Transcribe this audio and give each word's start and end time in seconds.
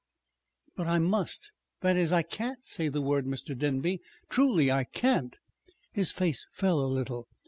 "But 0.75 0.87
I 0.87 0.97
must 0.97 1.51
that 1.81 1.95
is 1.95 2.11
I 2.11 2.23
can't 2.23 2.65
say 2.65 2.87
the 2.89 3.03
word, 3.03 3.27
Mr. 3.27 3.55
Denby. 3.55 4.01
Truly 4.29 4.71
I 4.71 4.83
can't!" 4.85 5.37
His 5.91 6.11
face 6.11 6.47
fell 6.51 6.79
a 6.81 6.89
little. 6.89 7.27